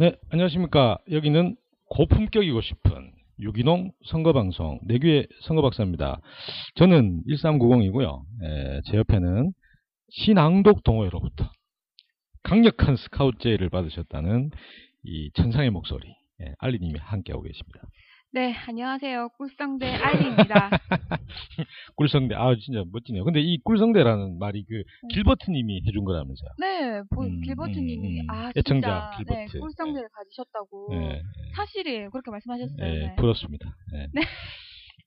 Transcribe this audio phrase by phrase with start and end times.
[0.00, 0.96] 네, 안녕하십니까.
[1.10, 1.56] 여기는
[1.90, 6.22] 고품격이고 싶은 유기농 선거방송 내규의 선거박사입니다.
[6.76, 8.22] 저는 1390이고요.
[8.86, 9.52] 제 옆에는
[10.08, 11.50] 신앙독 동호회로부터
[12.42, 14.48] 강력한 스카우트제의를 받으셨다는
[15.04, 16.08] 이 천상의 목소리
[16.40, 17.82] 예, 알리님이 함께하고 계십니다.
[18.32, 19.30] 네, 안녕하세요.
[19.30, 20.70] 꿀성대 알리입니다.
[21.96, 23.24] 꿀성대, 아 진짜 멋지네요.
[23.24, 26.50] 근데 이 꿀성대라는 말이 그 길버트님이 해준 거라면서요.
[26.58, 28.30] 네, 보- 음, 길버트님이 음, 음.
[28.30, 29.58] 아 애청자 진짜 네, 길버트.
[29.58, 31.22] 꿀성대를 가지셨다고 네,
[31.56, 32.10] 사실이에요.
[32.10, 32.76] 그렇게 말씀하셨어요.
[32.78, 33.14] 네, 네.
[33.16, 33.74] 부럽습니다.
[33.92, 34.06] 네.
[34.14, 34.22] 네.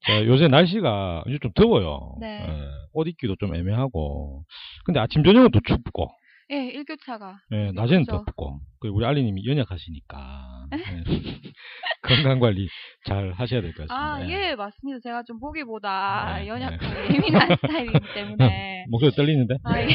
[0.06, 2.18] 자, 요새 날씨가 이제 좀 더워요.
[2.20, 2.46] 네.
[2.46, 4.44] 예, 옷 입기도 좀 애매하고.
[4.84, 6.10] 근데 아침 저녁은 또 춥고,
[6.54, 7.40] 예, 일교차가.
[7.52, 8.24] 예, 낮에는 그렇죠.
[8.26, 8.60] 덥고.
[8.80, 11.04] 그리고 우리 알리님이 연약하시니까 예,
[12.04, 12.68] 건강 관리
[13.06, 13.96] 잘 하셔야 될 것 같습니다.
[13.96, 15.00] 아, 예, 맞습니다.
[15.04, 17.16] 제가 좀 보기보다 네, 연약하고 네.
[17.16, 18.86] 예민한 스타일이기 때문에.
[18.92, 19.56] 목소리 떨리는데?
[19.64, 19.86] 아, 예.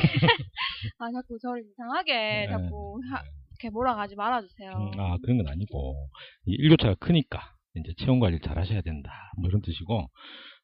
[0.98, 2.48] 아, 자꾸 저를 이상하게 네.
[2.48, 3.22] 자꾸 하-
[3.60, 4.70] 이렇게 몰아가지 말아주세요.
[4.70, 6.08] 음, 아, 그런 건 아니고,
[6.46, 9.10] 이 일교차가 크니까, 이제 체온 관리를 잘 하셔야 된다.
[9.36, 10.08] 뭐 이런 뜻이고.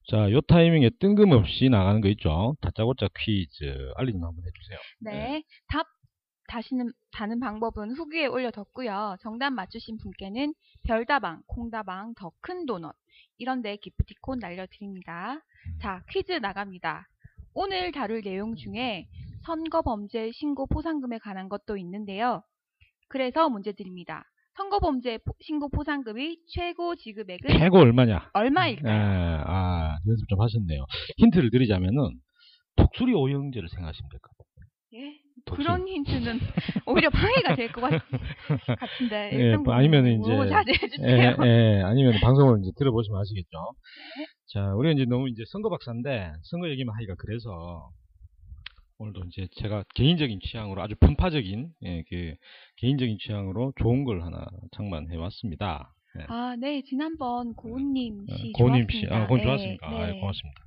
[0.09, 2.56] 자, 요 타이밍에 뜬금없이 나가는 거 있죠?
[2.60, 3.92] 다짜고짜 퀴즈.
[3.97, 4.78] 알리님 한번 해주세요.
[5.00, 5.42] 네.
[5.69, 5.87] 답
[6.47, 9.16] 다시는 다는 방법은 후기에 올려뒀고요.
[9.22, 10.53] 정답 맞추신 분께는
[10.87, 12.94] 별다방, 콩다방, 더 큰 도넛
[13.38, 15.41] 이런 데 기프티콘 날려드립니다.
[15.81, 17.09] 자, 퀴즈 나갑니다.
[17.54, 19.09] 오늘 다룰 내용 중에
[19.47, 22.43] 선거 범죄 신고 포상금에 관한 것도 있는데요.
[23.09, 24.25] 그래서 문제 드립니다.
[24.56, 28.15] 선거범죄 포- 신고 포상금이 최고 지급액은 최고 얼마냐?
[28.15, 29.42] 예, 얼마일까요?
[29.47, 30.84] 아, 연습 좀 하셨네요.
[31.19, 32.19] 힌트를 드리자면은,
[32.76, 34.44] 독수리 오형제를 생각하시면 될 것 같아요.
[34.94, 35.19] 예?
[35.44, 35.64] 독수리.
[35.66, 36.38] 그런 힌트는
[36.87, 37.81] 오히려 방해가 될 것
[38.78, 39.31] 같은데.
[39.53, 41.37] 예, 뭐 아니면은 모르고 이제- 자제해 예, 주세요.
[41.44, 43.59] 예, 아니면 방송을 이제 들어보시면 아시겠죠.
[44.19, 44.26] 네.
[44.53, 47.91] 자, 우리가 이제 너무 이제 선거 박사인데, 선거 얘기만 하기가 그래서,
[48.99, 52.34] 오늘도 이제 제가 개인적인 취향으로 아주 편파적인, 예, 그,
[52.77, 55.94] 개인적인 취향으로 좋은 걸 하나 장만해 왔습니다.
[56.19, 56.25] 예.
[56.28, 56.82] 아, 네.
[56.82, 59.06] 지난번 고은님 어, 씨 고은님 씨.
[59.10, 59.87] 아, 고은 네, 좋았습니까?
[59.88, 60.21] 아, 네.
[60.21, 60.65] 고맙습니다.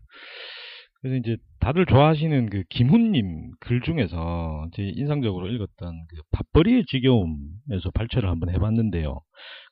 [1.02, 8.30] 그래서 이제 다들 좋아하시는 그 김훈님 글 중에서 제 인상적으로 읽었던 그 밥벌이의 지겨움에서 발췌를
[8.30, 9.22] 한번 해봤는데요.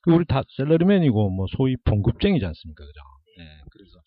[0.03, 2.99] 그 우리 다 셀러리맨이고 뭐 소위 봉급쟁이지 않습니까, 그죠?
[3.39, 3.99] 예, 그래서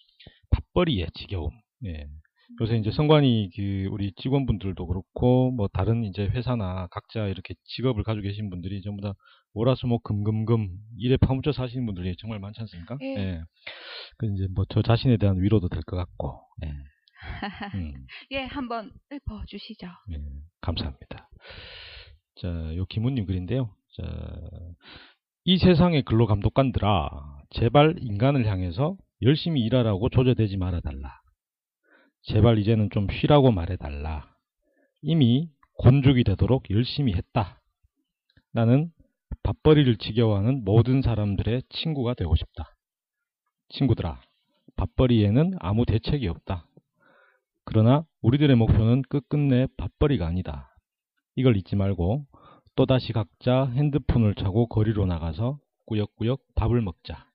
[0.50, 1.50] 밥벌이의 지겨움.
[1.86, 2.06] 예.
[2.60, 8.22] 요새 이제 선관위 그 우리 직원분들도 그렇고 뭐 다른 이제 회사나 각자 이렇게 직업을 가지고
[8.22, 9.14] 계신 분들이 전부 다
[9.54, 12.96] 월화수목 금금금 일에 파묻혀 사시는 분들이 정말 많지 않습니까?
[13.02, 13.06] 예.
[13.18, 13.42] 예.
[14.18, 16.40] 그 이제 뭐 저 자신에 대한 위로도 될 것 같고.
[16.64, 16.72] 예.
[17.74, 19.86] 음, 예, 한번 읊어 주시죠.
[20.12, 20.18] 예,
[20.60, 21.28] 감사합니다.
[22.40, 23.74] 자, 요 김훈님 글인데요.
[23.96, 24.04] 자,
[25.44, 27.10] 이 세상의 근로 감독관들아,
[27.50, 31.17] 제발 인간을 향해서 열심히 일하라고 조져대지 말아달라.
[32.28, 34.28] 제발 이제는 좀 쉬라고 말해달라.
[35.00, 37.62] 이미 곤죽이 되도록 열심히 했다.
[38.52, 38.92] 나는
[39.42, 42.76] 밥벌이를 지겨워하는 모든 사람들의 친구가 되고 싶다.
[43.70, 44.20] 친구들아,
[44.76, 46.66] 밥벌이에는 아무 대책이 없다.
[47.64, 50.76] 그러나 우리들의 목표는 끝끝내 밥벌이가 아니다.
[51.34, 52.26] 이걸 잊지 말고
[52.76, 57.26] 또다시 각자 핸드폰을 차고 거리로 나가서 꾸역꾸역 밥을 먹자.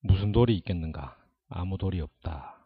[0.00, 1.16] 무슨 돌이 있겠는가?
[1.48, 2.59] 아무 돌이 없다.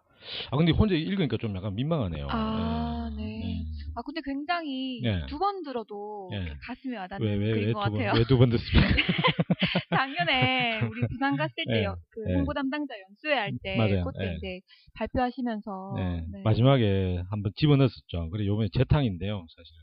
[0.51, 2.27] 아 근데 혼자 읽으니까 좀 약간 민망하네요.
[2.31, 3.17] 아, 예.
[3.17, 3.61] 네.
[3.61, 3.65] 음.
[3.97, 5.25] 아, 근데 굉장히 네.
[5.27, 6.53] 두번 들어도 네.
[6.67, 8.13] 가슴이 와닿는 왜, 왜, 글인 왜 것 두 같아요.
[8.19, 8.89] 왜 두 번 듣습니까?
[9.91, 11.85] 작년에 우리 부산 갔을 때 네.
[11.85, 12.35] 여- 그 네.
[12.35, 14.05] 홍보 담당자 연수회 할때 맞아요.
[14.05, 14.35] 그때 네.
[14.37, 14.61] 이제
[14.95, 16.43] 발표하시면서 네, 네.
[16.43, 18.31] 마지막에 한번 집어넣었었죠.
[18.31, 19.79] 그래 요번에 재탕인데요, 사실은.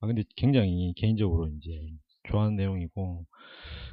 [0.00, 1.70] 아 근데 굉장히 개인적으로 이제
[2.28, 3.24] 좋아하는 내용이고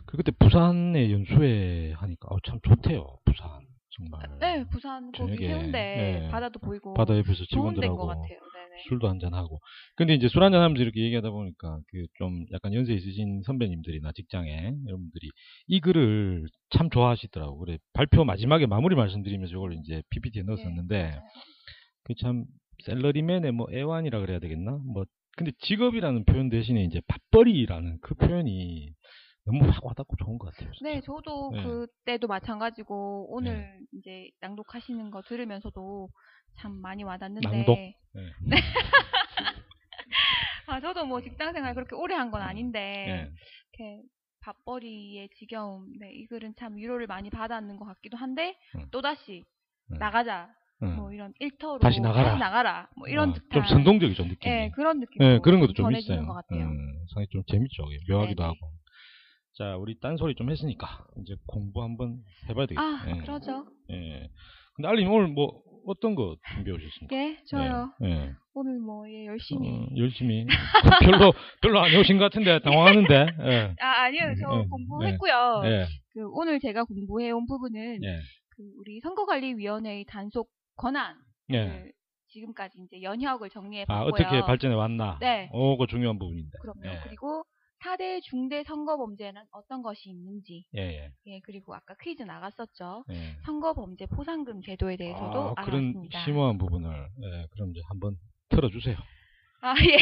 [0.05, 3.17] 그 그때 부산에 연수회 하니까 어, 참 좋대요.
[3.25, 3.61] 부산
[3.97, 4.39] 정말.
[4.39, 6.29] 네, 부산 거기 해운대 네.
[6.29, 8.39] 바다도 보이고 바다 옆에서 직원들하고 같아요.
[8.89, 9.59] 술도 한잔 하고.
[9.95, 14.73] 근데 이제 술 한잔 하면서 이렇게 얘기하다 보니까 그 좀 약간 연세 있으신 선배님들이나 직장에
[14.85, 15.29] 여러분들이
[15.67, 17.57] 이 글을 참 좋아하시더라고.
[17.59, 21.21] 그래 발표 마지막에 마무리 말씀드리면서 이걸 이제 PPT에 넣었었는데 네, 맞아요.
[22.03, 22.45] 그참
[22.83, 24.79] 셀러리맨의 뭐 애완이라 그래야 되겠나?
[24.85, 25.05] 뭐
[25.37, 28.89] 근데 직업이라는 표현 대신에 이제 밥벌이라는 그 표현이
[29.45, 30.71] 너무 확 와닿고 좋은 것 같아요.
[30.73, 30.89] 진짜.
[30.89, 31.63] 네, 저도 네.
[31.63, 36.09] 그때도 마찬가지고 오늘 이제 낭독하시는 거 들으면서도
[36.57, 37.77] 참 많이 와닿는데 낭독?
[37.77, 37.95] 네.
[40.67, 42.47] 아, 저도 뭐 직장 생활 그렇게 오래 한건 네.
[42.47, 43.31] 아닌데
[43.73, 44.01] 이렇게
[44.41, 48.85] 밥벌이의 지겨움, 네, 이 글은 참 위로를 많이 받았는 것 같기도 한데 음.
[48.91, 49.43] 또 다시
[49.91, 49.97] 음.
[49.99, 50.49] 나가자,
[50.81, 50.95] 응.
[50.95, 52.37] 뭐 이런 일터로 다시 나가라.
[52.37, 54.55] 나가라, 뭐 이런 어, 듯한 좀 선동적이죠 느낌이.
[54.55, 55.19] 네, 그런 느낌.
[55.19, 56.25] 네, 그런 것도 좀 있어요.
[56.25, 56.65] 것 같아요.
[56.67, 57.83] 음, 상당히 좀 재밌죠.
[58.09, 58.53] 묘하기도 네네.
[58.55, 58.71] 하고.
[59.57, 62.17] 자, 우리 딴소리 좀 했으니까 이제 공부 한번
[62.49, 62.81] 해봐야 되겠다.
[62.81, 63.21] 아, 예.
[63.21, 63.65] 그러죠.
[63.89, 64.29] 예.
[64.75, 67.15] 근데 알림 오늘 뭐 어떤 거 준비해 오셨습니까?
[67.15, 67.93] 예, 저요.
[68.03, 68.09] 예.
[68.09, 68.33] 예.
[68.53, 69.69] 오늘 뭐 예, 열심히.
[69.69, 70.45] 어, 열심히.
[71.01, 71.31] 별로
[71.61, 73.27] 별로 안 오신 것 같은데 당황하는데.
[73.47, 73.75] 예.
[73.79, 74.33] 아, 아니요.
[74.41, 75.61] 저 예, 공부했고요.
[75.65, 75.85] 예.
[76.13, 78.19] 그 오늘 제가 공부해 온 부분은 예.
[78.49, 81.15] 그 우리 선거관리위원회의 단속 권한을
[81.53, 81.91] 예.
[82.27, 84.09] 지금까지 이제 연혁을 정리해 아, 봤고요.
[84.13, 85.17] 어떻게 발전해 왔나?
[85.21, 85.49] 네.
[85.53, 86.57] 어, 그 중요한 부분인데.
[86.61, 86.93] 그럼요.
[86.93, 86.99] 예.
[87.05, 87.45] 그리고
[87.85, 91.11] 4대 중대 선거 범죄는 어떤 것이 있는지, 예, 예.
[91.27, 93.05] 예, 그리고 아까 퀴즈 나갔었죠.
[93.11, 93.35] 예.
[93.45, 96.23] 선거 범죄 포상금 제도에 대해서도 아, 알아봤습니다.
[96.25, 96.89] 심오한 부분을
[97.23, 98.15] 예, 그럼 이제 한번
[98.49, 98.95] 틀어주세요.
[99.61, 99.97] 아, 예.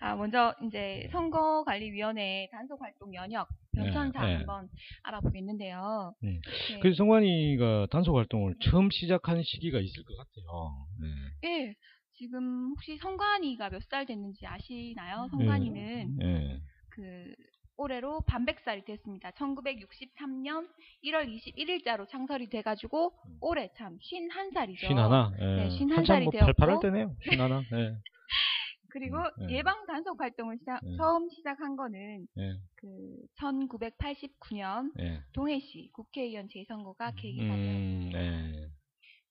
[0.00, 4.34] 아, 먼저 이제 선거관리위원회 단속활동 연혁 변천사 네, 네.
[4.36, 4.68] 한번
[5.02, 6.14] 알아보겠는데요.
[6.24, 6.40] 음.
[6.70, 6.78] 네.
[6.80, 10.86] 그래서 성관이가 단속 활동을 처음 시작한 시기가 있을 것 같아요.
[11.00, 11.48] 네.
[11.68, 11.74] 예.
[12.14, 15.26] 지금 혹시 성관이가 몇 살 됐는지 아시나요?
[15.30, 16.60] 성관이는 예.
[16.92, 17.34] 그
[17.76, 19.30] 올해로 반백살이 됐습니다.
[19.30, 20.68] 1963년
[21.04, 24.86] 1월 21일자로 창설이 돼가지고 올해 참 51살이죠.
[24.88, 25.32] 쉰 하나.
[25.40, 25.44] 예.
[25.44, 26.46] 네, 쉰 한참 살이 뭐 되었고.
[26.46, 27.16] 팔팔할 때네요.
[27.22, 27.62] 쉰 하나.
[27.72, 27.96] 예.
[28.90, 29.54] 그리고 음, 네.
[29.56, 30.96] 예방 단속 활동을 시작, 네.
[30.98, 32.58] 처음 시작한 거는 예.
[32.76, 35.22] 그 1989년 예.
[35.32, 38.22] 동해시 국회의원 재선거가 계기가 음, 되었습니다.
[38.22, 38.68] 예.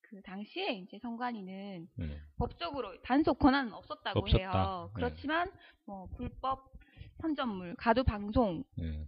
[0.00, 2.20] 그 당시에 이제 성관이는 예.
[2.36, 4.36] 법적으로 단속 권한은 없었다고 없었다.
[4.36, 4.90] 해요.
[4.90, 4.92] 네.
[4.94, 5.50] 그렇지만
[5.86, 6.72] 뭐 불법
[7.22, 9.06] 선전물, 가두 방송이 예.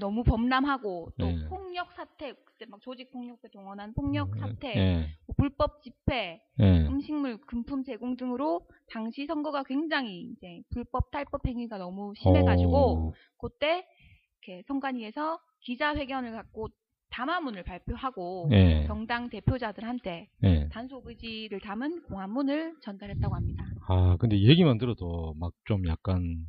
[0.00, 1.48] 너무 범람하고 또 네.
[1.48, 5.10] 폭력 사태, 그때 막 조직 폭력에 동원한 폭력 사태, 예.
[5.26, 6.86] 뭐 불법 집회, 예.
[6.86, 13.86] 음식물 금품 제공 등으로 당시 선거가 굉장히 이제 불법 탈법 행위가 너무 심해가지고 어, 그때
[14.42, 16.68] 이렇게 선관위에서 기자회견을 갖고
[17.10, 18.84] 담화문을 발표하고 예.
[18.86, 20.68] 정당 대표자들한테 예.
[20.70, 23.64] 단속 의지를 담은 공안문을 전달했다고 합니다.
[23.88, 26.46] 아, 근데 얘기만 들어도 막 좀 약간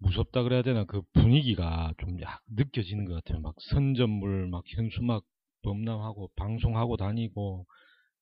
[0.00, 3.40] 무섭다 그래야 되나 그 분위기가 좀 약 느껴지는 것 같아요.
[3.40, 5.24] 막 선전물, 막 현수막
[5.62, 7.66] 범람하고 방송하고 다니고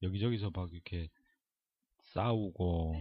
[0.02, 1.08] 여기저기서 막 이렇게
[2.14, 2.94] 싸우고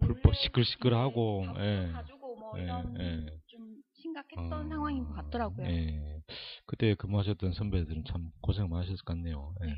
[0.00, 1.90] 불법 시끌시끌하고 예.
[1.92, 3.26] 가지고 뭐 예, 이런 예.
[3.46, 5.66] 좀 심각했던 아, 상황인 것 같더라고요.
[5.66, 6.22] 예.
[6.66, 9.54] 그때 근무하셨던 선배들은 참 고생 많으셨을 것 같네요.
[9.62, 9.66] 예.
[9.66, 9.74] 네.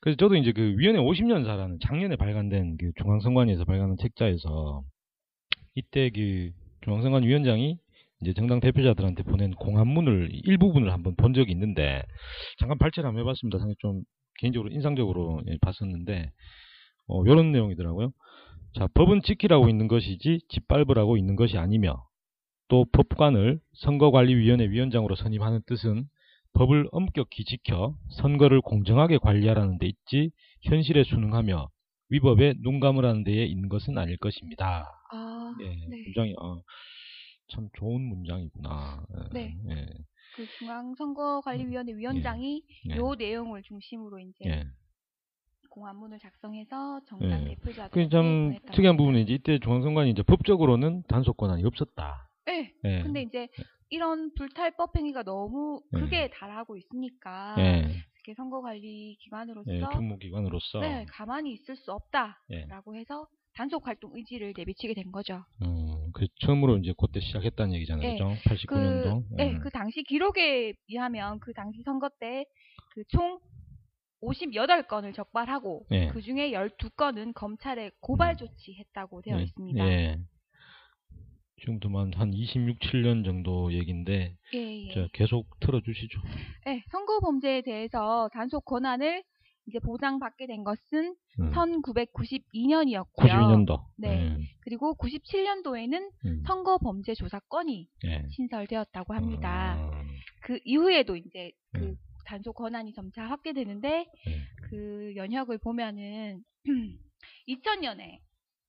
[0.00, 4.84] 그래서 저도 이제 그 위원회 50년사라는 작년에 발간된 그 중앙선관위에서 발간한 책자에서
[5.74, 6.50] 이때 그
[6.84, 7.78] 중앙선관 위원장이
[8.22, 12.02] 이제 정당 대표자들한테 보낸 공안문을 일부분을 한번 본 적이 있는데
[12.58, 13.58] 잠깐 발췌를 한번 해봤습니다.
[13.58, 14.02] 상당히 좀
[14.38, 16.30] 개인적으로 인상적으로 예, 봤었는데
[17.06, 18.12] 어, 이런 내용이더라고요.
[18.74, 22.04] 자, 법은 지키라고 있는 것이지 짓밟으라고 있는 것이 아니며
[22.68, 26.04] 또 법관을 선거관리위원회 위원장으로 선임하는 뜻은
[26.54, 30.30] 법을 엄격히 지켜 선거를 공정하게 관리하라는 데 있지
[30.62, 31.68] 현실에 순응하며
[32.10, 34.86] 위법에 눈 감으라는 데에 있는 것은 아닐 것입니다.
[35.12, 36.02] 아, 예, 네.
[36.04, 36.60] 문장이 아,
[37.48, 39.06] 참 좋은 문장이구나.
[39.14, 39.56] 예, 네.
[39.70, 39.86] 예,
[40.34, 44.66] 그 중앙선거관리위원회 위원장이 예, 요 내용을 중심으로 이제 예.
[45.70, 47.48] 공안문을 작성해서 정당 예.
[47.48, 48.96] 대표자들한테 그참 보냈다고 특이한 합니다.
[48.96, 52.30] 부분이 이제 이때 중앙선관위 이제 법적으로는 단속 권한이 없었다.
[52.46, 52.74] 네.
[52.84, 53.02] 예.
[53.02, 53.48] 근데 이제
[53.90, 55.98] 이런 불탈법 행위가 너무 예.
[55.98, 62.62] 크게 달하고 있으니까 예, 이렇게 선거관리 기관으로서 예, 주무기관으로서 네, 가만히 있을 수 예.
[62.62, 65.44] 없다라고 해서 단속 활동 의지를 내비치게 된 거죠.
[65.62, 68.06] 음, 그 처음으로 이제 그때 시작했다는 얘기잖아요.
[68.08, 68.12] 예.
[68.12, 68.34] 그죠?
[68.44, 69.24] 그, 89년도.
[69.36, 72.44] 네, 그 당시 기록에 의하면 그 당시 선거 때
[72.94, 73.38] 그 총
[74.22, 76.08] 58건을 적발하고 예.
[76.08, 79.86] 그 중에 12건은 검찰에 고발 조치했다고 되어 있습니다.
[79.86, 80.18] 예.
[81.60, 84.94] 지금도 한, 한 26, 7년 정도 얘기인데, 예, 예.
[84.94, 86.20] 자, 계속 틀어주시죠.
[86.66, 89.22] 네, 선거 범죄에 대해서 단속 권한을
[89.66, 91.52] 이제 보장받게 된 것은 음.
[91.52, 93.06] 1992년이었고요.
[93.16, 93.84] 92년도.
[93.96, 94.36] 네.
[94.60, 96.42] 그리고 97년도에는 음.
[96.46, 98.22] 선거 범죄 조사건이 예.
[98.30, 99.76] 신설되었다고 합니다.
[99.76, 100.08] 음.
[100.42, 101.96] 그 이후에도 이제 그 음.
[102.26, 104.40] 단속 권한이 점차 확대되는데 네.
[104.68, 106.42] 그 연혁을 보면은
[107.48, 108.18] 2000년에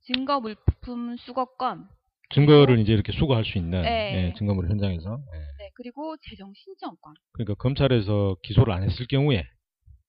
[0.02, 1.90] 증거 물품 수거권
[2.34, 4.30] 증거를 이제 이렇게 수거할 수 있는 네.
[4.30, 5.40] 예, 증거물 현장에서 예.
[5.64, 9.46] 네, 그리고 재정 신청권 그러니까 검찰에서 기소를 안 했을 경우에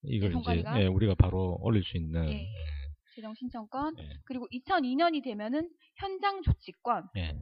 [0.06, 0.64] 이걸 이제?
[0.76, 2.46] 예, 우리가 바로 올릴 수 있는 예,
[3.14, 4.08] 재정 신청권 예.
[4.24, 7.36] 그리고 2002년이 되면은 현장 조치권 예,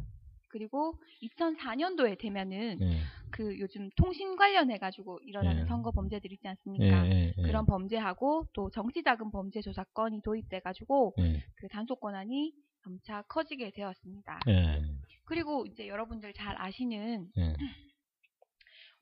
[0.49, 5.67] 그리고 2004년도에 되면은 예, 그 요즘 통신 관련해 가지고 일어나는 예.
[5.67, 7.07] 선거 범죄들 있지 예, 않습니까?
[7.09, 12.53] 예, 예, 그런 범죄하고 또 정치자금 범죄 조사건이 도입돼 가지고 예, 그 단속 권한이
[12.85, 14.41] 점차 커지게 되었습니다.
[14.49, 14.81] 예,
[15.25, 17.57] 그리고 이제 여러분들 잘 아시는 예,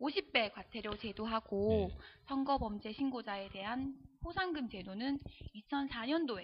[0.02, 1.97] 50배 과태료 제도하고 예.
[2.26, 5.18] 선거 범죄 신고자에 대한 포상금 제도는
[5.71, 6.42] 2004년도에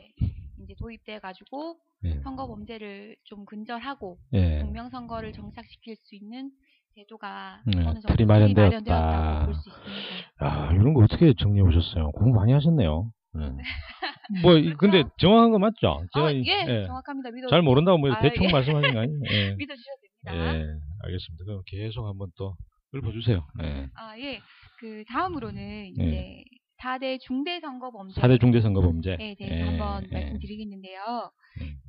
[0.63, 4.61] 이제 도입돼 가지고 예, 선거 범죄를 좀 근절하고 예.
[4.61, 6.51] 공명 선거를 정착시킬 수 있는
[6.95, 8.69] 제도가 네, 어느 정도 틀이 마련되었다.
[8.71, 10.05] 마련되었다고 볼수 있습니다.
[10.39, 12.11] 아, 이런 거 어떻게 정리해 오셨어요?
[12.13, 13.13] 공부 많이 하셨네요.
[13.41, 13.41] 예.
[14.43, 16.03] 뭐, 이- 근데 정확한 거 맞죠?
[16.13, 16.87] 아, 이- 예, 예.
[16.87, 17.31] 정확합니다.
[17.31, 18.53] 믿어 잘 모른다고 뭐 아, 대충 예.
[18.53, 19.21] 말씀하신 거 아니에요?
[19.31, 19.55] 예.
[19.59, 20.55] 믿어 주셔도 됩니다.
[20.55, 20.67] 예,
[21.05, 21.45] 알겠습니다.
[21.45, 22.55] 그럼 계속 한번 또
[22.95, 23.47] 읊어주세요.
[23.63, 23.89] 예.
[23.95, 24.41] 아, 예.
[24.81, 26.05] 그 다음으로는 예.
[26.07, 26.45] 이제
[26.81, 29.17] 4대 중대 선거 범죄 4대 중대선거범죄.
[29.19, 30.13] 에 대해서 예, 한번 예.
[30.13, 31.31] 말씀드리겠는데요.
[31.61, 31.81] 음.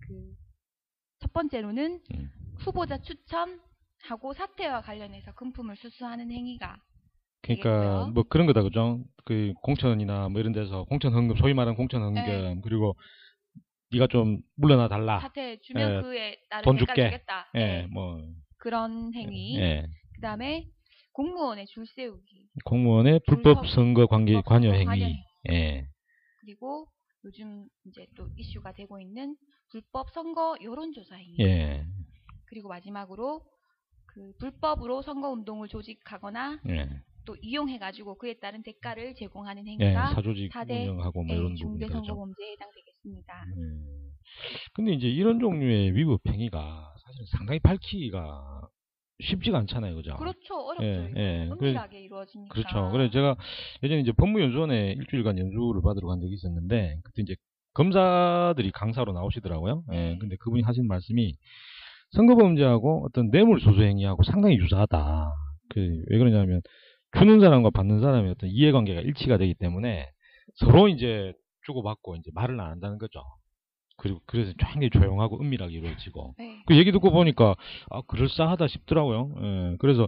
[1.20, 2.32] 그첫 번째로는 음.
[2.60, 6.78] 후보자 추천하고 사퇴와 관련해서 금품을 수수하는 행위가
[7.42, 8.12] 그러니까 되겠고요.
[8.14, 9.04] 뭐 그런 거다 그죠?
[9.26, 12.60] 그 공천이나 뭐 이런 데서 공천 헌금 소위 말하는 공천 헌금 네.
[12.64, 12.96] 그리고
[13.92, 15.20] 네가 좀 물러나 달라.
[15.20, 17.10] 사퇴 주면 예, 그에 따른 돈 줄게.
[17.12, 17.50] 주겠다.
[17.56, 18.20] 예, 예, 뭐
[18.58, 19.58] 그런 행위.
[19.60, 19.86] 예.
[20.16, 20.68] 그다음에
[21.14, 22.48] 공무원의 줄 세우기.
[22.66, 25.16] 공무원의 불법 선거 관계 불법 관여 행위.
[25.50, 25.88] 예.
[26.42, 26.88] 그리고
[27.26, 29.36] 요즘 이제 또 이슈가 되고 있는
[29.72, 31.36] 불법 선거 여론조사 행위.
[31.40, 31.86] 예.
[32.46, 33.42] 그리고 마지막으로
[34.06, 36.90] 그 불법으로 선거 운동을 조직하거나 예.
[37.26, 39.72] 또 이용해가지고 그에 따른 대가를 제공하는 예.
[39.72, 41.88] 행위가 사조직 사대 운영하고 뭐 예, 이런 중대.
[41.88, 43.46] 선거 범죄에 해당되겠습니다.
[43.58, 44.12] 음.
[44.74, 48.68] 근데 이제 이런 종류의 위법 행위가 사실 상당히 밝히기가
[49.22, 50.16] 쉽지가 않잖아요, 그죠?
[50.18, 50.56] 그렇죠.
[50.56, 50.86] 어렵죠.
[50.86, 51.14] 예.
[51.16, 51.50] 예.
[51.52, 52.54] 은밀하게 이루어지니까.
[52.54, 52.90] 그렇죠.
[52.92, 53.36] 그래 제가
[53.84, 57.36] 예전에 이제 법무연수원에 일주일간 연수를 받으러 간 적이 있었는데 그때 이제
[57.74, 59.84] 검사들이 강사로 나오시더라고요.
[59.92, 59.96] 예.
[59.96, 60.18] 네.
[60.20, 61.34] 근데 그분이 하신 말씀이
[62.12, 65.32] 선거범죄하고 어떤 뇌물수수 행위하고 상당히 유사하다.
[65.70, 66.62] 그 왜 그러냐면
[67.18, 70.10] 주는 사람과 받는 사람의 어떤 이해관계가 일치가 되기 때문에
[70.56, 71.34] 서로 이제
[71.66, 73.22] 주고받고 이제 말을 안 한다는 거죠.
[74.00, 76.64] 그리고 그래서 굉장히 조용하고 은밀하게 이루어지고 네.
[76.66, 77.56] 그 얘기 듣고 보니까
[77.90, 79.36] 아 그럴싸하다 싶더라고요.
[79.42, 80.08] 예, 그래서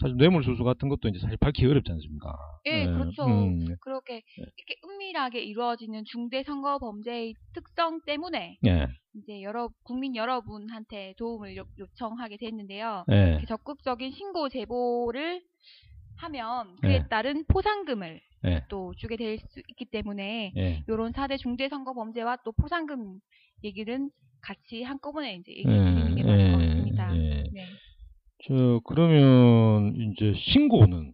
[0.00, 2.34] 사실 뇌물 수수 같은 것도 이제 사실 밝히기 어렵지 않습니까?
[2.66, 3.24] 예, 예, 그렇죠.
[3.26, 11.14] 음, 그렇게 이렇게 은밀하게 이루어지는 중대 선거 범죄의 특성 때문에 예, 이제 여러 국민 여러분한테
[11.18, 13.04] 도움을 요, 요청하게 됐는데요.
[13.10, 15.42] 예, 적극적인 신고 제보를
[16.18, 17.08] 하면 그에 네.
[17.08, 20.84] 따른 포상금을 예, 또 주게 될 수 있기 때문에 예.
[20.88, 23.18] 이런 4대 중대 선거 범죄와 또 포상금
[23.64, 24.10] 얘기는
[24.40, 27.16] 같이 한꺼번에 이제 얘기 예, 드리는 게 맞을 것 예, 같습니다.
[27.16, 27.44] 예.
[27.52, 27.66] 네.
[28.46, 31.12] 저 그러면 이제 신고는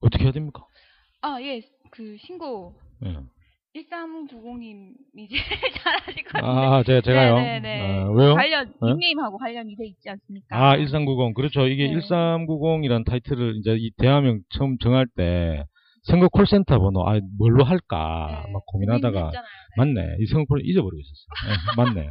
[0.00, 0.66] 어떻게 해야 됩니까?
[1.22, 1.62] 아, 예.
[1.90, 2.74] 그 신고
[3.04, 3.16] 예.
[3.76, 5.40] 1390님 이 제일
[5.84, 6.46] 잘하실 것 같은데.
[6.46, 7.34] 아, 제가 제가요.
[7.36, 7.80] 네네네.
[8.00, 8.34] 아, 왜요?
[8.34, 8.88] 관련 네?
[8.88, 10.46] 닉네임하고 관련이 돼 있지 않습니까?
[10.70, 11.34] 아, 1390.
[11.34, 11.66] 그렇죠.
[11.68, 11.94] 이게 네.
[11.94, 15.64] 1390이란 타이틀을 이제 이 대화명 처음 정할 때
[16.02, 19.50] 선거 콜센터 번호 아 뭘로 할까 네, 막 고민하다가 고민했잖아요.
[19.76, 20.16] 맞네.
[20.20, 21.26] 이 선거 콜 잊어버리고 있었어.
[21.46, 22.10] 예, 맞네.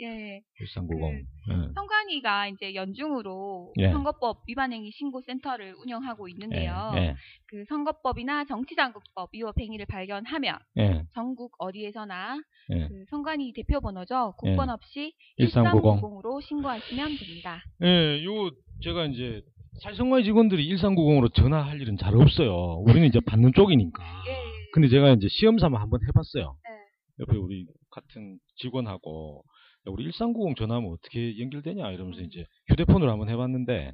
[0.00, 0.40] 예, 예.
[0.58, 1.26] 1390.
[1.74, 3.90] 선관위가 이제 연중으로 예.
[3.90, 6.92] 선거법 위반행위 신고센터를 운영하고 있는데요.
[6.96, 7.14] 예,
[7.46, 12.38] 그 선거법이나 정치자금법 위법 행위를 발견하면 예, 예, 전국 어디에서나
[12.70, 12.88] 예.
[12.88, 14.34] 그 선관위 대표 번호죠.
[14.38, 16.02] 국번 없이 1390.
[16.02, 17.62] 1390으로 신고하시면 됩니다.
[17.82, 18.50] 예, 요
[18.82, 19.42] 제가 이제
[19.82, 22.82] 살성과의 직원들이 1390으로 전화할 일은 잘 없어요.
[22.86, 24.02] 우리는 이제 받는 쪽이니까.
[24.28, 24.36] 예.
[24.72, 26.56] 근데 제가 이제 시험 삼아 한번 해봤어요.
[26.68, 26.74] 네.
[27.20, 29.44] 옆에 우리 같은 직원하고
[29.86, 33.92] 야, 우리 1390 전화하면 어떻게 연결되냐 이러면서 이제 휴대폰으로 한번 해봤는데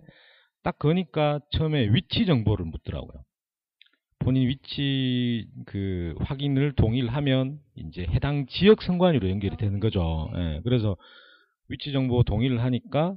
[0.63, 3.23] 딱 그니까 처음에 위치 정보를 묻더라고요.
[4.21, 10.31] 본인 위치 그 확인을 동일하면 이제 해당 지역 선관위로 연결이 되는 거죠.
[10.37, 10.97] 예, 그래서
[11.69, 13.17] 위치 정보 동의를 하니까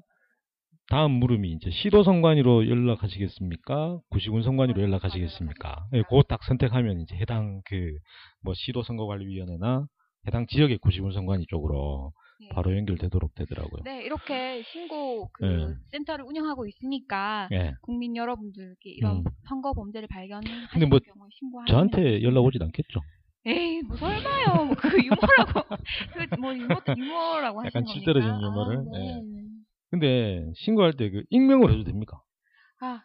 [0.93, 3.99] 다음 물음이 이제 시도 선관위로 연락하시겠습니까?
[4.11, 5.87] 구시군 선관위로 연락하시겠습니까?
[5.93, 7.97] 예, 그거 딱 선택하면 이제 해당 그
[8.43, 9.87] 뭐 시도 선거관리위원회나
[10.27, 12.49] 해당 지역의 구시군 선관위 쪽으로 예.
[12.49, 13.81] 바로 연결되도록 되더라고요.
[13.85, 15.75] 네, 이렇게 신고 그 예.
[15.91, 17.73] 센터를 운영하고 있으니까 예.
[17.81, 19.23] 국민 여러분들께 이런 음.
[19.47, 22.99] 선거 범죄를 발견하실 근데 뭐 경우에 신고하시면 저한테 연락 오진 않겠죠?
[23.47, 24.65] 에이, 뭐 설마요.
[24.65, 25.61] 뭐그 유머라고
[26.29, 27.85] 그 뭐 유머 유머라고 하시는 약간?
[27.85, 28.77] 질 떨어지는 유머를?
[28.77, 29.21] 아, 네.
[29.93, 32.19] 근데 신고할 때 그 익명으로 해도 됩니까?
[32.79, 33.03] 아,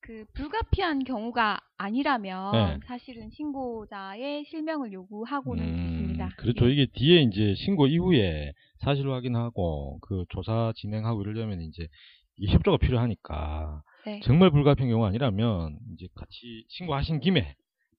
[0.00, 2.86] 그그 불가피한 경우가 아니라면 네.
[2.86, 6.30] 사실은 신고자의 실명을 요구하고는 음, 있습니다.
[6.36, 6.68] 그렇죠.
[6.68, 6.72] 예.
[6.72, 11.88] 이게 뒤에 이제 신고 이후에 사실 확인하고 그 조사 진행하고 이러려면 이제
[12.36, 14.20] 이 협조가 필요하니까 네.
[14.22, 17.56] 정말 불가피한 경우가 아니라면 이제 같이 신고하신 김에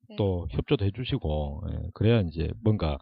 [0.08, 0.16] 네.
[0.16, 2.98] 또 협조도 해주시고 예, 그래야 이제 뭔가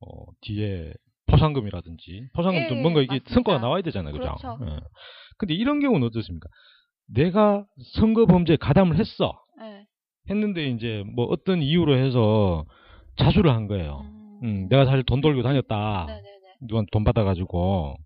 [0.00, 0.94] 어, 뒤에
[1.30, 3.34] 포상금이라든지 포상금도 예, 뭔가 이게 맞습니다.
[3.34, 4.34] 성과가 나와야 되잖아요, 그죠?
[4.40, 4.58] 그렇죠.
[4.66, 4.80] 예.
[5.38, 6.48] 근데 이런 경우는 어떻습니까?
[7.06, 9.42] 내가 선거 범죄에 가담을 했어.
[9.58, 9.86] 네.
[10.28, 12.64] 했는데 이제 뭐 어떤 이유로 해서
[13.16, 14.00] 자수를 한 거예요.
[14.04, 14.40] 음.
[14.42, 16.06] 음, 내가 사실 돈 돌고 다녔다.
[16.60, 17.96] 누가 돈 받아가지고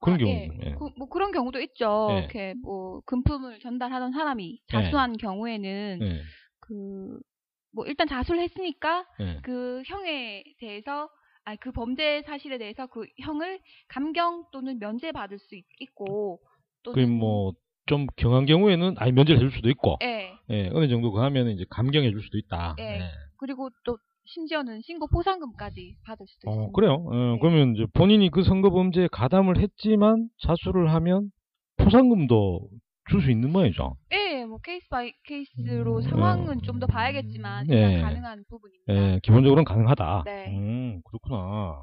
[0.00, 0.30] 그런 아, 경우.
[0.30, 0.48] 예.
[0.64, 0.74] 예.
[0.78, 2.08] 그, 뭐 그런 경우도 있죠.
[2.12, 2.18] 예.
[2.18, 6.20] 이렇게 뭐 금품을 전달하던 사람이 자수한 경우에는 예.
[6.60, 9.38] 그뭐 일단 자수를 했으니까 예.
[9.42, 11.08] 그 형에 대해서
[11.44, 16.42] 아니 그 범죄 사실에 대해서 그 형을 감경 또는 면제 받을 수 있, 고그
[16.82, 17.52] 또는 뭐
[17.86, 21.64] 좀 경한 경우에는 아예 면제를 해줄 수도 있고, 예 예, 어느 정도 그 하면 이제
[21.70, 22.76] 감경해 줄 수도 있다.
[22.78, 22.82] 예.
[22.82, 23.00] 예.
[23.36, 26.72] 그리고 또 심지어는 신고 포상금까지 받을 수도 어, 있습니다.
[26.74, 26.92] 그래요.
[26.94, 27.38] 어, 네.
[27.40, 31.30] 그러면 이제 본인이 그 선거 범죄에 가담을 했지만 자수를 하면
[31.76, 32.68] 포상금도
[33.10, 33.96] 줄 수 있는 모양이죠.
[34.12, 37.74] 예, 뭐 case by case로 음, 상황은 음, 좀더 봐야겠지만 예.
[37.74, 38.92] 일단 가능한 부분입니다.
[38.94, 40.22] 예, 기본적으로는 가능하다.
[40.26, 40.46] 네.
[40.56, 41.82] 음, 그렇구나.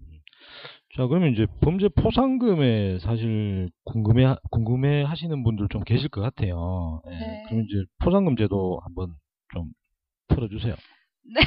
[0.00, 0.06] 음.
[0.96, 7.02] 자, 그러면 이제 범죄 포상금에 사실 궁금해, 궁금해 하시는 분들 좀 계실 것 같아요.
[7.08, 7.42] 예, 네.
[7.46, 9.12] 그럼 이제 포상금 제도 한번
[9.52, 9.68] 좀
[10.28, 10.74] 풀어주세요.
[11.34, 11.40] 네.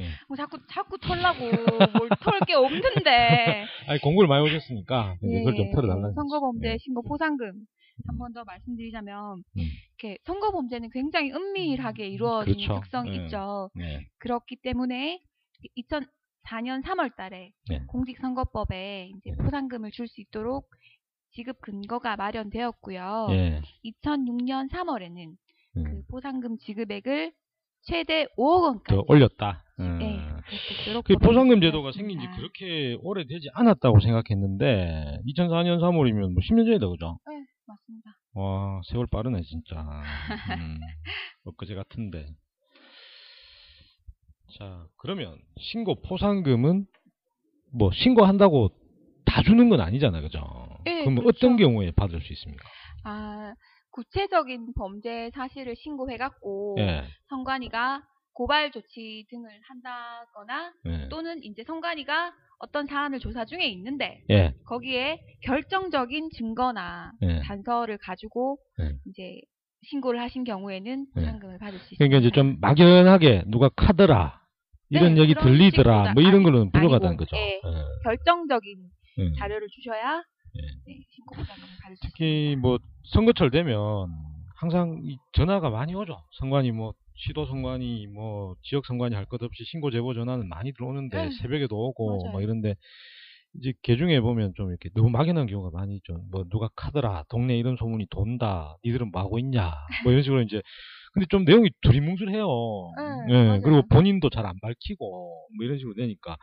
[0.28, 3.66] 뭐 자꾸 자꾸 털라고 뭘 털 게 없는데.
[3.86, 6.76] 아니, 공부를 많이 오셨으니까, 이제 그걸 좀 털어달라는 예, 선거범죄.
[6.80, 7.52] 신고 포상금
[8.06, 9.62] 한번 더 말씀드리자면 음.
[9.98, 12.80] 이렇게 선거 범죄는 굉장히 은밀하게 이루어지는 그렇죠.
[12.82, 13.24] 특성이 예.
[13.24, 13.70] 있죠.
[13.80, 14.06] 예.
[14.18, 15.20] 그렇기 때문에
[15.78, 17.80] 2004년 3월달에 네.
[17.86, 19.36] 공직선거법에 이제 네.
[19.36, 20.68] 포상금을 줄 수 있도록
[21.32, 23.28] 지급 근거가 마련되었고요.
[23.30, 23.62] 예.
[23.84, 25.36] 2006년 3월에는
[25.76, 25.84] 음.
[25.84, 27.32] 그 포상금 지급액을
[27.82, 29.62] 최대 5억 원까지 더 올렸다.
[29.80, 29.98] 음.
[30.00, 30.20] 예,
[30.84, 32.26] 있도록 그 포상금 법이 제도가 생긴 지.
[32.36, 37.18] 그렇게 오래되지 않았다고 생각했는데 2004년 3월이면 뭐 10년 전이다 그죠?
[37.28, 37.33] 네,
[37.74, 38.16] 맞습니다.
[38.34, 39.76] 와 세월 빠르네 진짜.
[40.60, 40.78] 음,
[41.44, 42.26] 엊그제 같은데.
[44.58, 46.86] 자 그러면 신고 포상금은
[47.72, 48.70] 뭐 신고한다고
[49.24, 50.40] 다 주는 건 아니잖아요, 그죠?
[50.86, 51.28] 예, 그럼 그렇죠.
[51.28, 52.68] 어떤 경우에 받을 수 있습니까?
[53.04, 53.54] 아,
[53.90, 62.32] 구체적인 범죄 사실을 신고해갖고 예, 선관위가 고발 조치 등을 한다거나 예, 또는 이제 선관위가
[62.64, 67.40] 어떤 사안을 조사 중에 있는데 예, 거기에 결정적인 증거나 예.
[67.40, 68.92] 단서를 가지고 네.
[69.06, 69.38] 이제
[69.90, 71.98] 신고를 하신 경우에는 포상금을 받을 수 있습니다.
[71.98, 74.40] 그러니까 이제 좀 막연하게 누가 카더라
[74.88, 77.36] 이런 네, 얘기 들리더라 뭐 이런 아니- 거는 아니고, 거죠.
[77.36, 77.56] 예.
[77.56, 77.60] 예.
[78.02, 78.78] 결정적인
[79.18, 79.32] 예.
[79.38, 80.22] 자료를 주셔야
[80.56, 80.60] 예.
[80.86, 82.60] 네, 신고 포상금을 받을 수 특히 있습니다.
[82.66, 82.78] 뭐
[83.12, 84.08] 선거철 되면
[84.56, 86.16] 항상 이 전화가 많이 오죠.
[86.38, 91.16] 선관위 뭐 시도 선관위 뭐 지역 선관위 할 것 없이 신고 제보 전화는 많이 들어오는데
[91.28, 91.30] 네.
[91.42, 92.32] 새벽에도 오고 맞아요.
[92.34, 92.74] 막 이런데
[93.54, 98.08] 이제 개중에 보면 좀 이렇게 너무 막연한 경우가 많이 좀뭐 누가 카더라 동네 이런 소문이
[98.10, 99.72] 돈다 니들은 뭐 하고 있냐
[100.02, 100.60] 뭐 이런 식으로 이제
[101.12, 102.46] 근데 좀 내용이 두리뭉술해요.
[103.28, 103.62] 네, 예, 맞아요.
[103.62, 106.36] 그리고 본인도 잘 안 밝히고 뭐 이런 식으로 되니까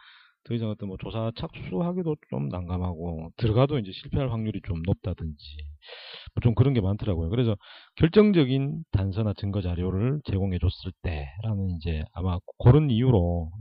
[0.43, 5.57] 더 이상 어떤 뭐 조사 착수하기도 좀 난감하고 들어가도 이제 실패할 확률이 좀 높다든지
[6.35, 7.29] 뭐좀 그런 게 많더라고요.
[7.29, 7.55] 그래서
[7.95, 13.51] 결정적인 단서나 증거 자료를 제공해 줬을 때라는 이제 아마 그런 이유로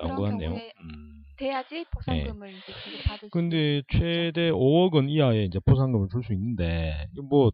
[0.00, 0.54] 나온 것 같네요.
[0.54, 1.24] 음.
[1.36, 1.84] 돼야지
[2.50, 3.82] 이제 지급받을 수 근데.
[3.92, 7.50] 최대 5억 원 이하의 이제 포상금을 줄 수 있는데 뭐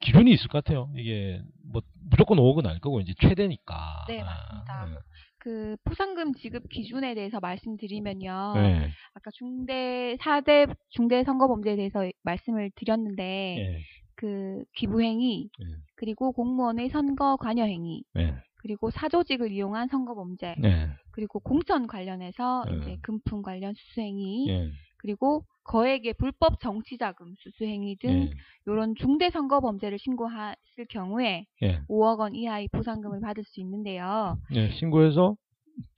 [0.00, 0.90] 기준이 있을 것 같아요.
[0.96, 1.40] 이게
[1.72, 4.04] 뭐 무조건 5억은 아닐 거고 이제 최대니까.
[4.08, 5.02] 네, 아, 맞습니다.
[5.40, 8.52] 그 포상금 지급 기준에 대해서 말씀드리면요.
[8.54, 8.90] 네.
[9.14, 13.78] 아까 중대 4대 중대 선거 범죄에 대해서 말씀을 드렸는데 네.
[14.14, 15.66] 그 기부 행위 네.
[15.96, 18.34] 그리고 공무원의 선거 관여 행위 네.
[18.58, 20.88] 그리고 사조직을 이용한 선거 범죄 네.
[21.10, 22.76] 그리고 공천 관련해서 네.
[22.76, 24.70] 이제 금품 관련 수수 행위 네.
[25.00, 28.30] 그리고 거액의 불법 정치자금 수수 행위 등 네.
[28.66, 31.82] 이런 중대 선거 범죄를 신고했을 경우에 예.
[31.88, 34.38] 5억 원 이하의 보상금을 받을 수 있는데요.
[34.54, 35.36] 예, 신고해서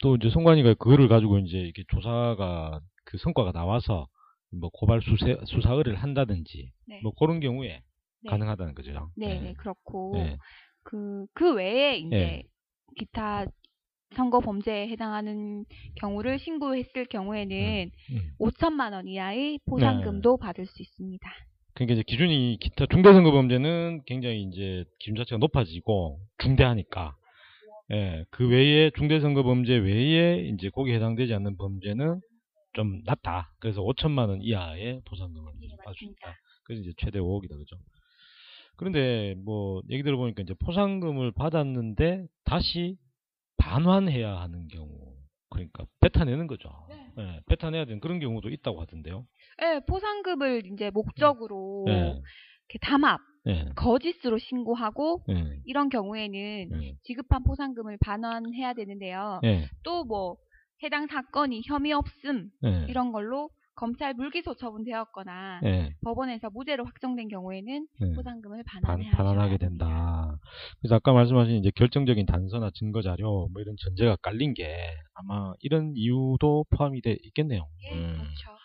[0.00, 4.06] 또 이제 선관위가 그거를 가지고 이제 이렇게 조사가 그 성과가 나와서
[4.50, 7.00] 뭐 고발 수사, 수사 의뢰를 한다든지 네.
[7.02, 7.82] 뭐 그런 경우에
[8.20, 8.30] 네.
[8.30, 9.10] 가능하다는 거죠.
[9.16, 9.40] 네, 예.
[9.40, 10.36] 네, 그렇고 네.
[10.84, 12.42] 그, 그 외에 이제 예.
[12.96, 13.46] 기타
[14.12, 15.64] 선거 범죄에 해당하는
[15.96, 18.30] 경우를 신고했을 경우에는 음.
[18.38, 21.28] 5천만 원 이하의 보상금도 받을 수 있습니다.
[21.74, 27.16] 그러니까 이제 기준이 기타 중대 선거 범죄는 굉장히 이제 기준 자체가 높아지고 중대하니까
[27.92, 32.20] 예, 그 외에 중대 선거 범죄 외에 이제 거기에 해당되지 않는 범죄는
[32.74, 33.52] 좀 낮다.
[33.58, 36.04] 그래서 5천만 원 이하의 보상금을 네, 받을 수.
[36.04, 36.36] 있다.
[36.64, 37.76] 그래서 이제 최대 5억이다, 그죠?
[38.76, 42.96] 그런데 뭐 얘기 들어보니까 이제 포상금을 받았는데 다시
[43.62, 44.88] 반환해야 하는 경우
[45.48, 46.70] 그러니까 뱉어내는 거죠.
[46.88, 47.12] 네.
[47.18, 49.24] 예, 뱉어내야 되는 그런 경우도 있다고 하던데요.
[49.58, 57.44] 네, 포상금을 이제 목적으로 예, 이렇게 담합, 예, 거짓으로 신고하고 예, 이런 경우에는 예, 지급한
[57.44, 59.40] 포상금을 반환해야 되는데요.
[59.44, 60.36] 예, 또뭐
[60.82, 67.86] 해당 사건이 혐의 없음 예, 이런 걸로 검찰 불기소 처분되었거나 예, 법원에서 무죄로 확정된 경우에는
[68.02, 68.12] 예.
[68.14, 70.38] 포상금을 반, 반환해야 반환하게 된다.
[70.80, 75.92] 그래서 아까 말씀하신 이제 결정적인 단서나 증거 자료 뭐 이런 전제가 깔린 게 아마 이런
[75.94, 77.66] 이유도 포함이 돼 있겠네요.
[77.84, 78.12] 예, 음.
[78.18, 78.62] 그렇죠.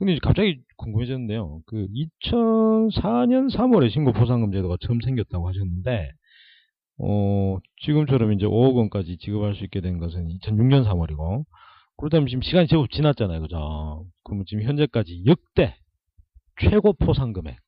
[0.00, 1.60] 근데 이제 갑자기 궁금해졌는데요.
[1.66, 1.86] 그
[2.22, 6.10] 2004년 3월에 신고 포상금 제도가 처음 생겼다고 하셨는데,
[7.02, 11.44] 어, 지금처럼 이제 5억 원까지 지급할 수 있게 된 것은 2006년 3월이고,
[12.00, 13.42] 그렇다면 지금 시간이 제법 지났잖아요.
[13.42, 14.06] 그죠?
[14.24, 15.76] 그러면 지금 현재까지 역대
[16.58, 17.58] 최고 포상 금액,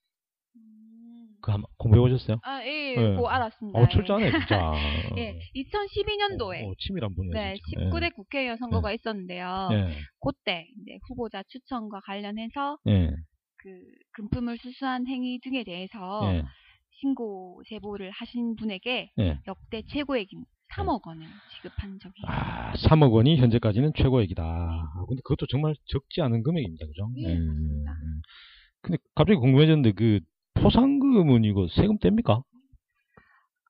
[0.56, 1.28] 음.
[1.42, 2.38] 그 한번 공부해 보셨어요?
[2.42, 3.14] 아, 예, 네.
[3.14, 3.78] 그거 알았습니다.
[3.78, 4.72] 어, 철저하네, 진짜.
[5.18, 7.32] 예, 2012년도에 어, 어, 치밀한 분이야.
[7.34, 7.90] 네, 진짜.
[7.90, 9.68] 19대 국회의원 선거가 있었는데요.
[9.72, 13.10] 예, 그때 이제 후보자 추천과 관련해서 예,
[13.56, 13.68] 그
[14.12, 16.42] 금품을 수수한 행위 등에 대해서 예,
[17.00, 19.38] 신고 제보를 하신 분에게 예.
[19.46, 20.44] 역대 최고액인
[20.76, 22.70] 3억 원을 지급한 적이 있습니다.
[22.70, 24.42] 아, 3억 원이 현재까지는 최고액이다.
[24.42, 26.86] 아, 근데 그것도 정말 적지 않은 금액입니다.
[26.86, 27.10] 그죠?
[27.18, 27.92] 예, 맞습니다.
[27.92, 28.22] 음.
[28.80, 30.20] 근데 갑자기 궁금해졌는데 그
[30.54, 32.42] 포상금은 이거 세금 뗍니까?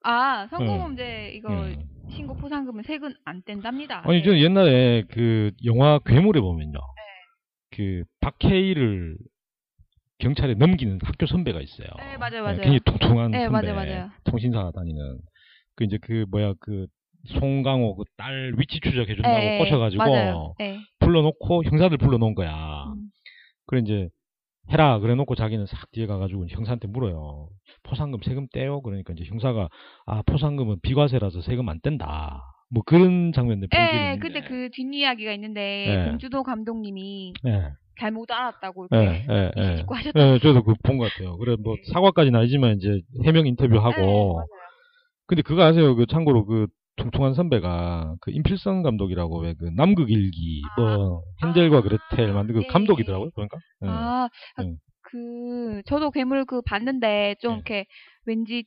[0.04, 1.88] 아, 선거범죄 이거 음.
[2.10, 4.02] 신고 포상금은 세금 안 뗀답니다.
[4.06, 4.22] 아니 예.
[4.22, 6.72] 저는 옛날에 그 영화 괴물에 보면요.
[6.72, 7.76] 네.
[7.76, 9.16] 그 박해일을
[10.18, 11.88] 경찰에 넘기는 학교 선배가 있어요.
[11.98, 12.56] 네, 맞아요, 네, 맞아요.
[12.56, 13.72] 굉장히 통통한 네, 선배.
[13.72, 14.10] 맞아요, 맞아요.
[14.24, 15.18] 통신사 다니는
[15.76, 16.86] 그 이제 그 뭐야 그
[17.28, 20.54] 송강호 그 딸 위치 추적해 준다고 예, 예, 꼬셔가지고.
[20.60, 20.78] 예.
[21.00, 22.84] 불러놓고 형사들 불러놓은 거야.
[22.94, 23.10] 음.
[23.66, 24.08] 그래 이제
[24.70, 27.48] 해라 그래놓고 자기는 싹 뒤에 가가지고 형사한테 물어요.
[27.84, 28.80] 포상금 세금 떼요.
[28.82, 29.68] 그러니까 이제 형사가
[30.06, 32.42] 아 포상금은 비과세라서 세금 안 뗀다.
[32.70, 34.18] 뭐 그런 장면들 예.
[34.20, 36.04] 근데 그 뒷이야기가 있는데 네.
[36.10, 37.68] 봉주도 감독님이 예,
[38.00, 39.76] 잘못 알았다고 예, 이렇게 예, 예.
[39.82, 41.36] 찍고 하셨던 예, 저도 그 본 것 같아요.
[41.38, 44.42] 그래 뭐 사과까지는 아니지만 이제 해명 인터뷰하고.
[45.32, 45.36] 네, 맞아요.
[45.36, 45.94] 근데 그거 아세요?
[45.96, 46.66] 그 참고로 그
[46.96, 52.60] 퉁퉁한 선배가 그 임필성 감독이라고 왜 그 남극 일기 뭐 헨젤과 아, 그레텔 만든 그
[52.60, 52.66] 네.
[52.68, 53.30] 감독이더라고요.
[53.34, 53.58] 그러니까.
[53.84, 53.88] 예.
[53.88, 54.76] 아, 아, 네.
[55.02, 57.56] 그 저도 괴물 그 봤는데 좀 네.
[57.56, 57.86] 이렇게
[58.26, 58.64] 왠지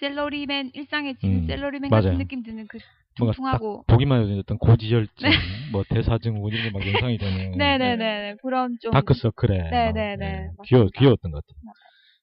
[0.00, 1.46] 샐러리맨 일상에 지는 음,
[1.90, 2.02] 맞아요.
[2.04, 2.78] 같은 느낌 드는 그
[3.16, 5.30] 퉁퉁하고 보기만 해도 어떤 고지혈증,
[5.70, 7.58] 뭐 대사증후 이런 게막 연상이 되는 네.
[7.58, 10.64] 네네네 그런 좀 다크서클에 네, 막, 네, 네, 예, 맞습니다.
[10.64, 11.60] 귀여 귀여웠던 것 같아요.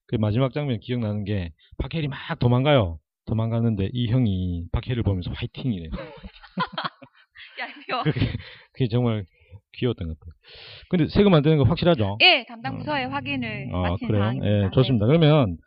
[0.08, 3.00] 그 마지막 장면 기억나는 게 박해리 막 도망가요.
[3.28, 5.90] 도망가는데 이 형이 박해를 보면서 화이팅이래요.
[7.60, 8.04] 얄미워.
[8.04, 8.20] 그게,
[8.74, 9.26] 그게 정말
[9.74, 10.32] 귀여웠던 것 같아요.
[10.90, 12.18] 근데 세금 안 되는 거 확실하죠?
[12.22, 14.22] 예, 담당 부서에 확인을 아, 마친 그래요?
[14.24, 14.48] 사항입니다.
[14.66, 15.06] 예, 좋습니다.
[15.06, 15.58] 그러면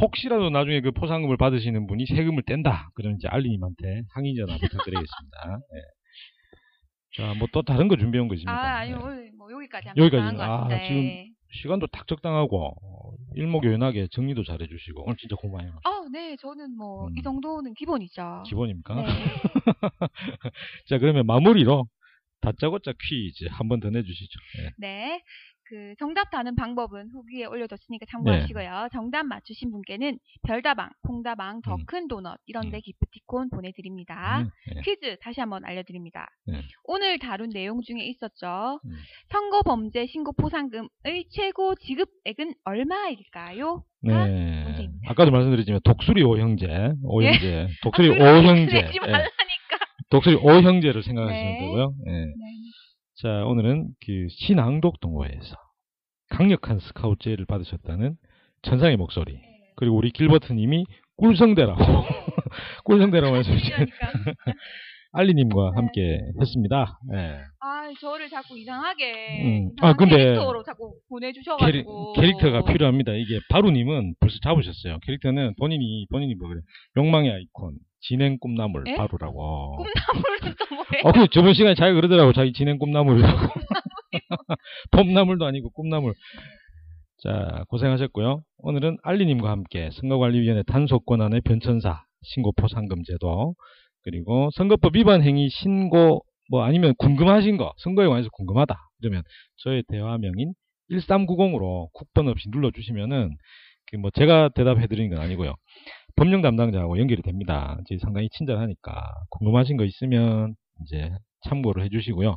[0.00, 2.90] 혹시라도 나중에 그 포상금을 받으시는 분이 세금을 뗀다.
[2.94, 5.58] 그러면 이제 알리님한테 항의 전화 부탁드리겠습니다.
[5.76, 5.82] 예.
[7.14, 8.38] 자, 뭐 또 다른 거 준비해 온거 네.
[8.40, 8.52] 있습니까?
[8.58, 9.04] 아, 아니요 예.
[9.04, 10.36] 오늘 뭐 여기까지 여기까지.
[10.40, 10.68] 아.
[10.88, 11.26] 지금
[11.60, 13.01] 시간도 딱 적당하고 어,
[13.36, 15.78] 일목요연하게 정리도 잘해 주시고 오늘 진짜 고마워요.
[15.84, 17.22] 아, 네, 저는 뭐이 음.
[17.22, 18.44] 정도는 기본이죠.
[18.46, 18.94] 기본입니까?
[18.94, 19.02] 네.
[20.88, 21.86] 자, 그러면 마무리로
[22.40, 24.40] 다짜고짜 퀴즈 한 번 더 내주시죠.
[24.58, 24.70] 예.
[24.78, 25.22] 네.
[25.72, 28.88] 그 정답 다는 방법은 후기에 올려뒀으니까 참고하시고요.
[28.92, 31.82] 정답 맞추신 분께는 별다방, 콩다방, 더 네.
[31.82, 31.86] 음.
[31.86, 32.80] 큰 도넛 이런데 음.
[32.84, 34.40] 기프티콘 보내드립니다.
[34.42, 34.80] 음, 예.
[34.82, 36.28] 퀴즈 다시 한번 알려드립니다.
[36.46, 36.60] 네.
[36.84, 38.80] 오늘 다룬 내용 중에 있었죠.
[38.84, 38.90] 음.
[39.30, 43.82] 선거범죄 신고 포상금의 최고 지급액은 얼마일까요?
[44.02, 44.64] 네.
[44.64, 45.10] 문제입니다.
[45.10, 46.66] 아까도 말씀드렸지만 독수리 오형제,
[47.02, 48.74] 오형제, 독수리 아, 오형제.
[49.00, 49.32] 말라니까.
[50.10, 51.60] 독수리 오형제를 생각하시면 네.
[51.60, 51.94] 되고요.
[53.24, 53.28] 예.
[53.28, 53.38] 네.
[53.40, 55.56] 자, 오늘은 그 신앙독 동호회에서
[56.30, 58.16] 강력한 스카우트제를 받으셨다는
[58.62, 59.38] 천상의 목소리.
[59.76, 60.84] 그리고 우리 길버트 님이
[61.16, 61.78] 꿀성대라고
[62.84, 64.12] 꿀성대라고 말씀해 주신 그러니까.
[65.14, 66.98] 알리님과 함께 했습니다.
[67.14, 67.40] 예.
[67.60, 69.70] 아, 저를 자꾸 이상하게 음.
[69.82, 73.12] 아, 근데 캐릭터로 자꾸 캐리, 보내주셔가지고 캐릭터가 필요합니다.
[73.12, 75.00] 이게 바루님은 벌써 잡으셨어요.
[75.02, 76.62] 캐릭터는 본인이 본인이 뭐 그래
[76.96, 78.96] 욕망의 아이콘 진행 꿈나물 에?
[78.96, 79.76] 바루라고.
[79.76, 81.02] 꿈나물은 또 뭐예요?
[81.04, 83.38] 어, 그 저번 시간에 자기가 그러더라고 자기 진행 꿈나물이라고.
[84.90, 86.14] 봄나물도 아니고 꿈나물.
[87.22, 88.42] 자 고생하셨고요.
[88.58, 93.54] 오늘은 알리님과 함께 선거관리위원회 단속 권한의 변천사 신고 포 상금제도
[94.02, 99.22] 그리고 선거법 위반 행위 신고 뭐 아니면 궁금하신 거 선거에 관해서 궁금하다 그러면
[99.58, 100.52] 저의 대화명인
[100.90, 103.36] 1390으로 국번 없이 눌러주시면은
[103.92, 105.54] 그뭐 제가 대답해 드리는 건 아니고요.
[106.16, 107.78] 법령 담당자하고 연결이 됩니다.
[107.82, 111.10] 이제 상당히 친절하니까 궁금하신 거 있으면 이제
[111.48, 112.36] 참고를 해주시고요.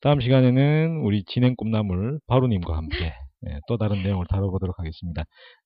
[0.00, 3.14] 다음 시간에는 우리 진행 꿈나물 바로님과 함께
[3.48, 5.24] 예, 또 다른 내용을 다뤄보도록 하겠습니다.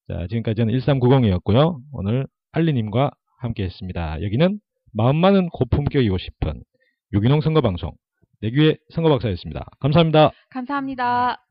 [0.09, 1.79] 자, 지금까지 저는 1390이었고요.
[1.93, 4.23] 오늘 알리님과 함께 했습니다.
[4.23, 4.59] 여기는
[4.93, 6.63] 마음 많은 고품격이고 싶은
[7.13, 7.93] 유기농 선거방송
[8.41, 9.67] 내규의 선거박사였습니다.
[9.81, 10.31] 감사합니다.
[10.51, 11.48] 감사합니다.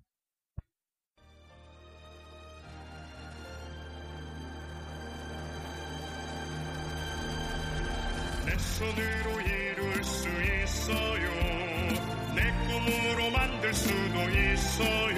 [8.77, 11.31] 손으로 이룰 수 있어요.
[12.35, 15.16] 내 꿈으로 만들 수도 있어요